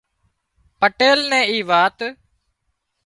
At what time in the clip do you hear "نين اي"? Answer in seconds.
1.29-1.59